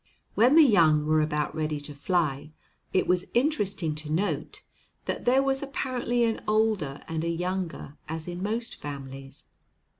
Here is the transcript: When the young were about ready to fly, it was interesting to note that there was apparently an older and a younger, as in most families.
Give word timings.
When 0.33 0.55
the 0.55 0.65
young 0.65 1.05
were 1.05 1.21
about 1.21 1.53
ready 1.53 1.79
to 1.81 1.93
fly, 1.93 2.49
it 2.91 3.05
was 3.05 3.29
interesting 3.35 3.93
to 3.97 4.09
note 4.11 4.63
that 5.05 5.25
there 5.25 5.43
was 5.43 5.61
apparently 5.61 6.23
an 6.23 6.41
older 6.47 7.03
and 7.07 7.23
a 7.23 7.29
younger, 7.29 7.97
as 8.09 8.27
in 8.27 8.41
most 8.41 8.81
families. 8.81 9.45